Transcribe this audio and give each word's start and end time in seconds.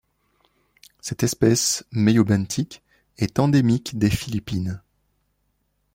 Cette 0.99 1.21
espèce 1.21 1.85
meiobenthique 1.91 2.81
est 3.19 3.37
endémique 3.37 3.99
des 3.99 4.09
Philippines. 4.09 4.81